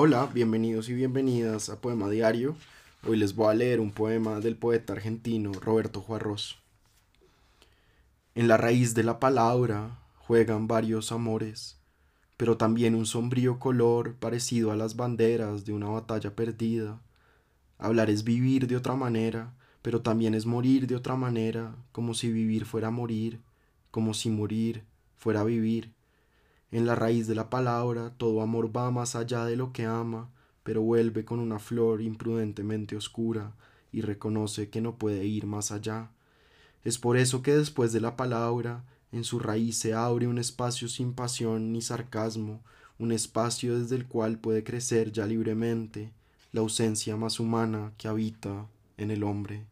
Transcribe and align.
Hola, 0.00 0.30
bienvenidos 0.32 0.88
y 0.90 0.94
bienvenidas 0.94 1.70
a 1.70 1.80
Poema 1.80 2.08
Diario. 2.08 2.54
Hoy 3.04 3.16
les 3.16 3.34
voy 3.34 3.50
a 3.50 3.54
leer 3.54 3.80
un 3.80 3.90
poema 3.90 4.38
del 4.38 4.54
poeta 4.54 4.92
argentino 4.92 5.50
Roberto 5.54 6.00
Juarros. 6.00 6.56
En 8.36 8.46
la 8.46 8.56
raíz 8.56 8.94
de 8.94 9.02
la 9.02 9.18
palabra 9.18 9.98
juegan 10.18 10.68
varios 10.68 11.10
amores, 11.10 11.80
pero 12.36 12.56
también 12.56 12.94
un 12.94 13.06
sombrío 13.06 13.58
color 13.58 14.14
parecido 14.14 14.70
a 14.70 14.76
las 14.76 14.94
banderas 14.94 15.64
de 15.64 15.72
una 15.72 15.88
batalla 15.88 16.32
perdida. 16.36 17.00
Hablar 17.76 18.08
es 18.08 18.22
vivir 18.22 18.68
de 18.68 18.76
otra 18.76 18.94
manera, 18.94 19.52
pero 19.82 20.00
también 20.00 20.36
es 20.36 20.46
morir 20.46 20.86
de 20.86 20.94
otra 20.94 21.16
manera, 21.16 21.74
como 21.90 22.14
si 22.14 22.30
vivir 22.30 22.66
fuera 22.66 22.92
morir, 22.92 23.40
como 23.90 24.14
si 24.14 24.30
morir 24.30 24.84
fuera 25.16 25.42
vivir. 25.42 25.97
En 26.70 26.84
la 26.84 26.94
raíz 26.94 27.26
de 27.26 27.34
la 27.34 27.48
palabra 27.48 28.12
todo 28.16 28.42
amor 28.42 28.76
va 28.76 28.90
más 28.90 29.16
allá 29.16 29.44
de 29.46 29.56
lo 29.56 29.72
que 29.72 29.86
ama, 29.86 30.28
pero 30.62 30.82
vuelve 30.82 31.24
con 31.24 31.40
una 31.40 31.58
flor 31.58 32.02
imprudentemente 32.02 32.94
oscura 32.94 33.54
y 33.90 34.02
reconoce 34.02 34.68
que 34.68 34.82
no 34.82 34.96
puede 34.96 35.24
ir 35.24 35.46
más 35.46 35.72
allá. 35.72 36.10
Es 36.84 36.98
por 36.98 37.16
eso 37.16 37.42
que 37.42 37.56
después 37.56 37.92
de 37.92 38.00
la 38.00 38.16
palabra, 38.16 38.84
en 39.12 39.24
su 39.24 39.38
raíz 39.38 39.78
se 39.78 39.94
abre 39.94 40.26
un 40.26 40.38
espacio 40.38 40.88
sin 40.88 41.14
pasión 41.14 41.72
ni 41.72 41.80
sarcasmo, 41.80 42.60
un 42.98 43.12
espacio 43.12 43.78
desde 43.78 43.96
el 43.96 44.06
cual 44.06 44.38
puede 44.38 44.62
crecer 44.62 45.10
ya 45.10 45.26
libremente 45.26 46.12
la 46.52 46.60
ausencia 46.60 47.16
más 47.16 47.40
humana 47.40 47.92
que 47.96 48.08
habita 48.08 48.66
en 48.98 49.10
el 49.10 49.22
hombre. 49.22 49.64